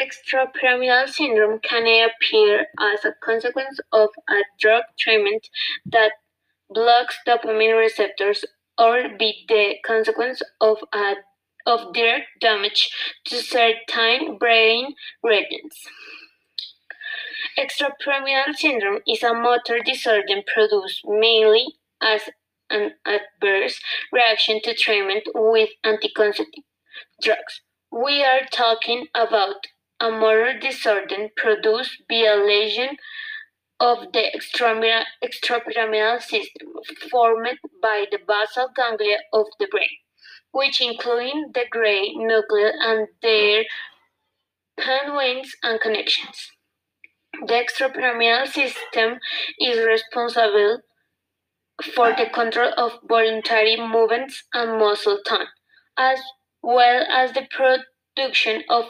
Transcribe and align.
Extrapyramidal 0.00 1.08
syndrome 1.08 1.58
can 1.60 1.84
appear 1.84 2.66
as 2.78 3.04
a 3.04 3.14
consequence 3.24 3.80
of 3.92 4.10
a 4.28 4.42
drug 4.60 4.82
treatment 4.98 5.48
that 5.86 6.12
blocks 6.68 7.18
dopamine 7.26 7.78
receptors 7.78 8.44
or 8.78 9.08
be 9.18 9.46
the 9.48 9.76
consequence 9.84 10.42
of 10.60 10.78
a 10.92 11.14
of 11.66 11.92
direct 11.94 12.28
damage 12.40 12.90
to 13.24 13.36
certain 13.36 14.38
brain 14.38 14.94
regions. 15.22 15.82
Extrapyramidal 17.58 18.54
syndrome 18.54 19.00
is 19.08 19.22
a 19.22 19.34
motor 19.34 19.80
disorder 19.84 20.42
produced 20.54 21.00
mainly 21.06 21.66
as 22.02 22.28
an 22.70 22.92
adverse 23.04 23.80
reaction 24.12 24.60
to 24.62 24.74
treatment 24.74 25.24
with 25.34 25.70
anticonceptive 25.84 26.64
drugs. 27.22 27.62
We 27.90 28.22
are 28.22 28.42
talking 28.52 29.06
about 29.14 29.66
a 30.00 30.10
motor 30.10 30.58
disorder 30.58 31.28
produced 31.36 32.02
by 32.08 32.16
a 32.16 32.36
lesion 32.36 32.96
of 33.80 34.12
the 34.12 34.24
extrapyramidal 34.34 36.22
system 36.22 36.68
formed 37.10 37.58
by 37.82 38.06
the 38.10 38.18
basal 38.26 38.68
ganglia 38.74 39.18
of 39.32 39.46
the 39.58 39.66
brain, 39.70 39.88
which 40.52 40.80
include 40.80 41.52
the 41.54 41.64
gray 41.70 42.12
nucleus 42.14 42.74
and 42.80 43.08
their 43.22 43.64
pathways 44.78 45.54
and 45.62 45.80
connections. 45.80 46.52
The 47.46 47.54
extrapyramidal 47.54 48.48
system 48.48 49.18
is 49.60 49.84
responsible 49.84 50.80
for 51.94 52.12
the 52.12 52.30
control 52.32 52.72
of 52.78 52.98
voluntary 53.06 53.76
movements 53.76 54.44
and 54.54 54.78
muscle 54.78 55.20
tone, 55.26 55.46
as 55.98 56.18
well 56.62 57.04
as 57.10 57.32
the 57.32 57.46
production 57.50 58.62
of 58.70 58.86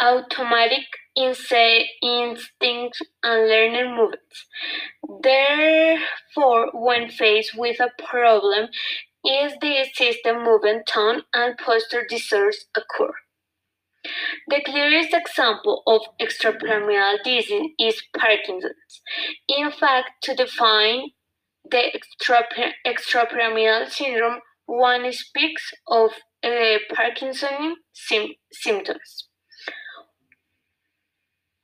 automatic 0.00 0.84
instincts 1.16 3.02
and 3.22 3.48
learner 3.48 3.88
movements. 3.88 4.46
Therefore, 5.22 6.70
when 6.72 7.10
faced 7.10 7.56
with 7.56 7.80
a 7.80 7.90
problem, 8.02 8.68
is 9.24 9.52
the 9.60 9.84
system 9.94 10.44
movement 10.44 10.86
tone 10.86 11.22
and 11.34 11.58
posture 11.58 12.06
disorders 12.08 12.66
occur. 12.76 13.12
The 14.46 14.62
clearest 14.64 15.12
example 15.12 15.82
of 15.86 16.02
extrapyramidal 16.20 17.22
disease 17.24 17.72
is 17.80 18.02
Parkinson's. 18.16 19.02
In 19.48 19.70
fact, 19.70 20.22
to 20.22 20.34
define 20.34 21.10
the 21.70 22.00
extrapyramidal 22.86 23.90
syndrome, 23.90 24.40
one 24.66 25.12
speaks 25.12 25.72
of 25.88 26.12
uh, 26.44 26.78
Parkinsonian 26.92 27.74
symptoms. 28.52 29.27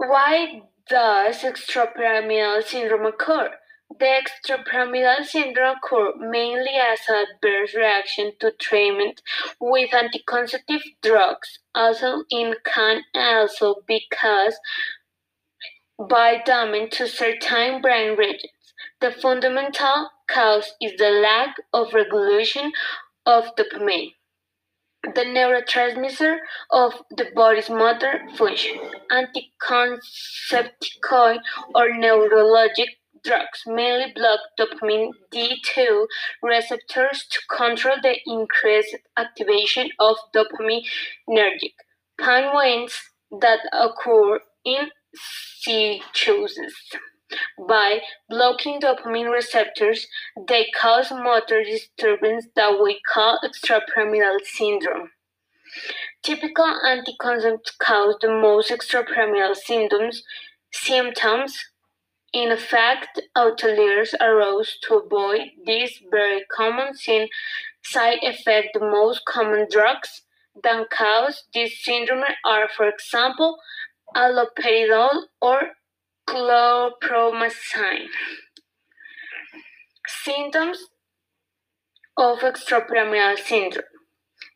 Why 0.07 0.61
does 0.89 1.37
extrapyramidal 1.43 2.63
syndrome 2.65 3.07
occur? 3.07 3.55
The 3.99 4.21
extrapyramidal 4.23 5.25
syndrome 5.25 5.77
occurs 5.77 6.15
mainly 6.19 6.75
as 6.75 7.01
an 7.09 7.25
adverse 7.25 7.75
reaction 7.75 8.33
to 8.41 8.51
treatment 8.53 9.23
with 9.59 9.91
anticonceptive 9.93 10.83
drugs. 11.03 11.59
Also, 11.75 12.25
in 12.31 12.55
can 12.65 13.03
also 13.15 13.77
be 13.87 14.07
caused 14.13 14.59
by 15.99 16.43
damage 16.45 16.99
to 16.99 17.09
certain 17.09 17.81
brain 17.81 18.17
regions. 18.17 18.75
The 19.01 19.11
fundamental 19.11 20.11
cause 20.27 20.75
is 20.83 20.93
the 20.99 21.11
lack 21.11 21.57
of 21.73 21.95
regulation 21.95 22.73
of 23.25 23.55
dopamine, 23.57 24.15
the 25.15 25.25
neurotransmitter 25.25 26.39
of 26.71 26.95
the 27.17 27.27
body's 27.35 27.69
motor 27.69 28.21
function. 28.37 28.79
Anticonceptive 29.11 31.41
or 31.75 31.91
neuroleptic 31.91 32.91
drugs 33.25 33.63
mainly 33.67 34.13
block 34.15 34.41
dopamine 34.59 35.11
D2 35.33 36.07
receptors 36.43 37.27
to 37.31 37.41
control 37.49 37.97
the 38.03 38.17
increased 38.27 38.97
activation 39.17 39.89
of 39.99 40.17
dopaminergic 40.35 41.75
pathways 42.21 43.01
that 43.41 43.61
occur 43.73 44.41
in 44.65 44.91
psychosis. 45.15 46.75
By 47.69 48.01
blocking 48.29 48.81
dopamine 48.81 49.31
receptors, 49.33 50.07
they 50.49 50.71
cause 50.81 51.11
motor 51.11 51.63
disturbance 51.65 52.47
that 52.57 52.81
we 52.83 53.01
call 53.13 53.39
extrapyramidal 53.45 54.41
syndrome. 54.45 55.11
Typical 56.23 56.67
anticonceptives 56.87 57.79
cause 57.79 58.17
the 58.21 58.29
most 58.29 58.71
extrapyramidal 58.71 59.57
symptoms. 59.57 60.23
Symptoms. 60.73 61.57
In 62.33 62.57
fact, 62.57 63.21
hoteliers 63.37 64.15
arose 64.21 64.77
to 64.83 64.97
avoid 64.97 65.51
this 65.65 66.01
very 66.11 66.45
common 66.51 66.95
side 66.95 68.19
effect. 68.23 68.69
The 68.75 68.81
most 68.81 69.25
common 69.25 69.67
drugs 69.71 70.23
that 70.63 70.91
cause 70.91 71.45
this 71.53 71.85
syndrome 71.85 72.25
are, 72.45 72.69
for 72.69 72.89
example, 72.89 73.59
haloperidol 74.17 75.25
or 75.41 75.61
chlorpromazine. 76.29 78.09
Symptoms 80.07 80.87
of 82.17 82.39
extrapyramidal 82.41 83.39
syndrome. 83.39 83.85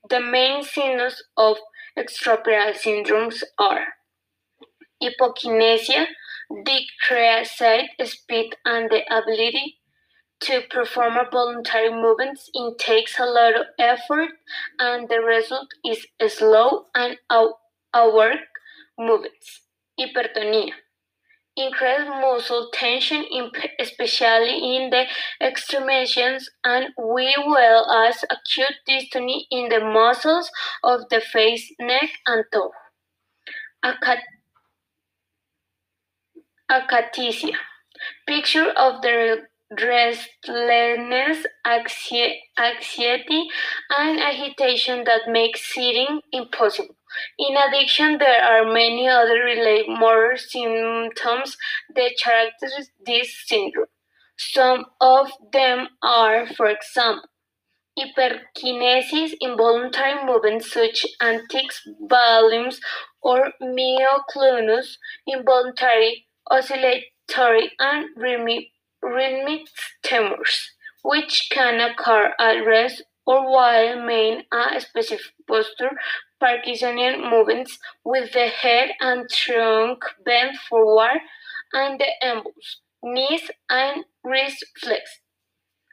The 0.08 0.20
main 0.20 0.62
symptoms 0.62 1.22
of 1.36 1.58
extrapyramidal 1.98 2.74
syndromes 2.74 3.42
are 3.58 3.86
hypokinesia, 5.02 6.06
decreased 6.64 7.62
speed 8.04 8.56
and 8.64 8.90
the 8.90 9.02
ability 9.10 9.78
to 10.40 10.62
perform 10.70 11.14
voluntary 11.30 11.90
movements. 11.90 12.48
It 12.54 12.78
takes 12.78 13.18
a 13.18 13.24
lot 13.24 13.54
of 13.56 13.66
effort 13.78 14.30
and 14.78 15.08
the 15.08 15.20
result 15.20 15.68
is 15.84 16.06
slow 16.28 16.86
and 16.94 17.18
awkward 17.28 18.38
movements. 18.98 19.62
Hypertonia 19.98 20.72
increased 21.58 22.08
muscle 22.08 22.70
tension, 22.72 23.24
especially 23.80 24.76
in 24.76 24.90
the 24.90 25.06
extremities, 25.40 26.50
and 26.64 26.88
we 26.96 27.34
well 27.46 27.90
as 27.90 28.24
acute 28.30 28.76
dystonia 28.88 29.42
in 29.50 29.68
the 29.68 29.80
muscles 29.80 30.50
of 30.82 31.08
the 31.10 31.20
face, 31.20 31.72
neck, 31.78 32.10
and 32.26 32.44
toe. 32.52 32.72
Akathisia. 36.70 37.56
Picture 38.26 38.70
of 38.70 39.02
the 39.02 39.42
restlessness, 39.70 41.46
anxiety, 41.66 43.48
and 43.90 44.20
agitation 44.20 45.04
that 45.04 45.28
makes 45.28 45.74
sitting 45.74 46.20
impossible. 46.32 46.96
In 47.38 47.56
addition, 47.56 48.18
there 48.18 48.42
are 48.42 48.64
many 48.72 49.08
other 49.08 49.42
related 49.42 49.88
motor 49.88 50.36
symptoms 50.36 51.56
that 51.94 52.12
characterize 52.22 52.90
this 53.04 53.34
syndrome. 53.46 53.86
Some 54.36 54.86
of 55.00 55.32
them 55.52 55.88
are, 56.02 56.46
for 56.46 56.68
example, 56.68 57.28
hyperkinesis, 57.98 59.34
involuntary 59.40 60.24
movements 60.24 60.72
such 60.72 61.04
as 61.20 61.40
tics, 61.50 61.82
volumes, 62.02 62.80
or 63.20 63.52
myoclonus, 63.60 64.96
involuntary, 65.26 66.26
oscillatory, 66.50 67.72
and 67.80 68.06
rhythmic 68.16 68.68
tremors, 70.04 70.70
which 71.02 71.48
can 71.50 71.80
occur 71.80 72.34
at 72.38 72.64
rest 72.64 73.02
or 73.26 73.50
while 73.50 74.00
maintaining 74.04 74.44
a 74.52 74.80
specific 74.80 75.32
posture 75.46 75.90
Parkinsonian 76.40 77.30
movements 77.30 77.78
with 78.04 78.32
the 78.32 78.46
head 78.46 78.90
and 79.00 79.28
trunk 79.28 80.04
bent 80.24 80.56
forward 80.56 81.20
and 81.72 82.00
the 82.00 82.06
elbows, 82.22 82.80
knees 83.02 83.50
and 83.68 84.04
wrist 84.24 84.64
flexed. 84.78 85.20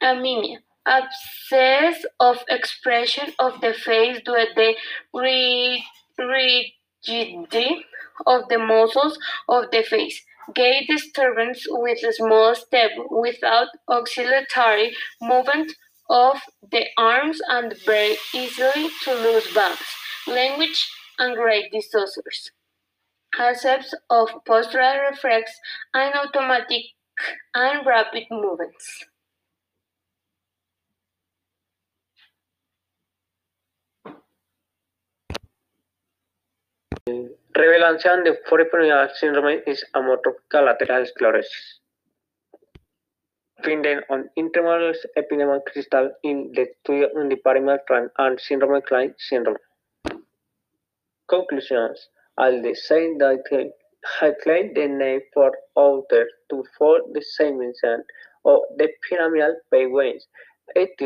Amimia. 0.01 0.58
Abscess 0.88 2.06
of 2.19 2.44
expression 2.48 3.34
of 3.40 3.60
the 3.60 3.74
face 3.74 4.22
due 4.24 4.46
to 4.46 4.75
the 6.18 6.24
rigidity 6.24 7.86
of 8.28 8.48
the 8.50 8.60
muscles 8.60 9.18
of 9.50 9.72
the 9.72 9.81
face. 9.81 10.24
Gait 10.54 10.88
disturbance 10.88 11.66
with 11.70 12.04
a 12.04 12.14
small 12.14 12.54
step 12.56 12.92
without 13.10 13.68
oscillatory 13.88 14.96
movement 15.22 15.72
of 16.10 16.40
the 16.72 16.86
arms 16.98 17.42
and 17.50 17.76
very 17.86 18.18
easily 18.34 18.90
to 19.04 19.14
lose 19.14 19.52
balance 19.54 19.96
language 20.28 20.90
and 21.20 21.36
great 21.36 21.72
disorders, 21.72 22.52
concepts 23.34 23.94
of 24.10 24.30
postural 24.48 25.10
reflex 25.10 25.52
and 25.94 26.14
automatic 26.16 26.84
and 27.54 27.86
rapid 27.86 28.24
movements. 28.32 29.06
Revelación 37.56 38.25
de 38.25 38.34
Fournier 38.50 39.10
syndrome 39.16 39.63
is 39.66 39.86
amyotrophic 39.94 40.62
lateral 40.62 41.06
sclerosis. 41.06 41.80
Finding 43.63 44.02
on 44.10 44.30
intramural 44.36 44.92
epidemic 45.16 45.63
crystal 45.63 46.12
in 46.24 46.52
the 46.52 46.66
study 46.81 47.06
on 47.16 47.30
the 47.30 47.38
trend 47.88 48.10
and 48.18 48.38
syndrome 48.42 48.81
Klein 48.81 49.16
syndrome. 49.18 49.56
Conclusions. 51.30 52.10
The 52.38 52.75
same 52.75 53.18
that 53.19 53.72
had 54.19 54.36
claimed 54.44 54.75
the 54.75 54.88
name 54.90 55.22
for 55.34 55.54
author 55.75 56.28
to 56.50 56.66
for 56.78 57.00
the 57.13 57.22
same 57.22 57.56
reason 57.56 58.04
of 58.44 58.60
the 58.75 58.90
pyramidal 59.08 59.56
penguins. 59.72 60.28
It 60.75 61.00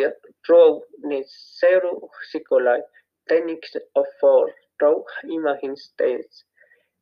through 0.48 0.81
the 1.04 1.24
neuropsychological 1.63 2.81
techniques 3.28 3.75
of 3.95 4.06
for 4.19 4.50
through 4.80 5.04
imaging 5.30 5.76
states 5.76 6.44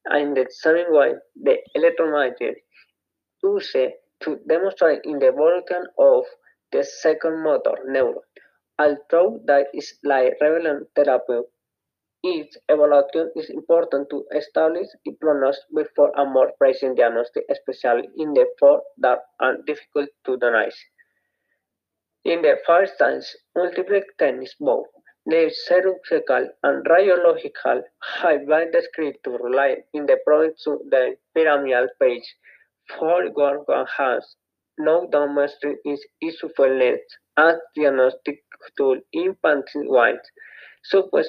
and 0.05 0.35
the 0.35 0.45
same 0.49 0.85
way 0.89 1.13
the 1.35 1.57
electromagnetic 1.75 2.63
used 3.43 3.75
to 4.21 4.39
demonstrate 4.47 5.01
in 5.03 5.19
the 5.19 5.27
evolution 5.27 5.85
of 5.99 6.23
the 6.71 6.83
second 6.83 7.43
motor 7.43 7.75
neuron. 7.87 8.21
Although 8.79 9.41
that 9.45 9.67
is 9.73 9.93
like 10.03 10.33
relevant 10.41 10.87
therapy, 10.95 11.39
its 12.23 12.57
evaluation 12.67 13.31
is 13.35 13.49
important 13.49 14.09
to 14.09 14.25
establish 14.35 14.87
a 15.07 15.11
prognosis 15.21 15.63
before 15.73 16.11
a 16.17 16.25
more 16.25 16.51
precise 16.57 16.95
diagnosis, 16.95 17.43
especially 17.49 18.09
in 18.17 18.33
the 18.33 18.45
form 18.59 18.81
that 18.97 19.19
are 19.39 19.57
difficult 19.65 20.09
to 20.25 20.37
diagnose. 20.37 20.77
In 22.25 22.41
the 22.41 22.57
first 22.65 22.93
instance, 22.99 23.35
multiple 23.55 24.01
techniques, 24.17 24.55
both 24.59 24.87
neuropsychological 25.29 26.47
and 26.63 26.85
radiological, 26.85 27.81
have 28.21 28.47
been 28.47 28.71
described 28.71 29.17
to 29.25 29.31
rely 29.31 29.75
in 29.93 30.05
the 30.05 30.17
province 30.25 30.63
to 30.63 30.79
the 30.89 31.17
pyramidal 31.35 31.87
page. 31.99 32.35
For 32.97 33.29
one 33.31 33.65
has 33.97 34.35
no 34.77 35.07
its 35.83 36.05
usefulness 36.21 37.01
as 37.35 37.55
diagnostic 37.75 38.43
tool 38.77 38.99
in 39.11 39.35
patient-wide 39.43 40.19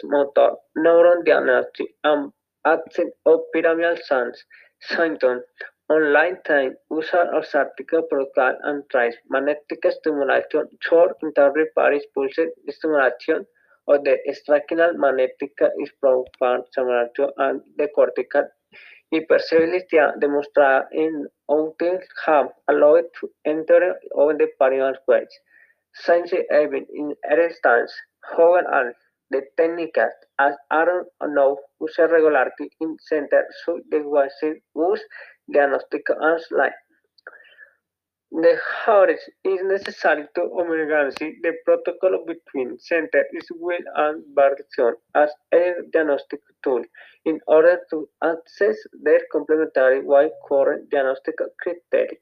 motor 0.05 0.51
neuron 0.77 1.25
diagnostic 1.25 1.89
and 2.05 2.33
absence 2.65 3.15
of 3.27 3.41
pyramidal 3.53 3.97
signs, 4.05 4.45
symptoms, 4.81 5.43
online 5.91 6.37
time, 6.47 6.77
user 6.91 7.27
of 7.35 7.45
article 7.53 8.03
protocol 8.03 8.57
and 8.63 8.85
tries 8.91 9.15
magnetic 9.29 9.85
stimulation, 9.91 10.69
short 10.81 11.17
interval 11.23 11.67
pulse 11.75 12.05
stimulation 12.69 13.45
the 14.05 14.19
extracranial 14.29 14.97
magnetic 14.97 15.57
is 15.83 15.91
profound 16.01 16.65
stimulation 16.71 17.31
and 17.39 17.61
the 17.77 17.89
cortical 17.95 18.45
hypersensitivity 19.13 20.21
demonstrada 20.21 20.87
en 20.93 21.27
outing 21.51 21.99
have 22.27 22.49
allowed 22.69 23.05
to 23.19 23.31
enter 23.47 23.97
of 24.15 24.39
the 24.39 24.49
pyramidal 24.59 24.95
waves. 25.07 25.35
Since 25.95 26.33
even 26.35 26.87
in 26.93 27.15
instance, 27.31 27.93
however, 28.37 28.95
the 29.31 29.43
techniques 29.57 30.15
as 30.39 30.55
are 30.71 31.07
now 31.23 31.57
used 31.81 31.99
regularly 31.99 32.71
in 32.81 32.97
centers 33.01 33.47
so 33.65 33.81
they 33.91 34.01
was 34.01 35.01
diagnostic 35.53 36.03
and 36.09 36.41
line. 36.51 36.73
The 38.31 38.61
however 38.85 39.13
is 39.45 39.61
necessary 39.63 40.29
to 40.35 40.41
homologize 40.43 41.17
the 41.19 41.53
protocol 41.65 42.25
between 42.27 42.79
center 42.79 43.25
is 43.33 43.51
and 43.97 44.25
version 44.35 44.97
as 45.15 45.31
a 45.53 45.75
diagnostic 45.91 46.41
tool 46.63 46.85
in 47.25 47.41
order 47.47 47.81
to 47.91 48.09
access 48.23 48.77
their 49.03 49.21
complementary 49.33 50.03
wide 50.03 50.33
current 50.47 50.91
diagnostic 50.91 51.37
criteria. 51.61 52.19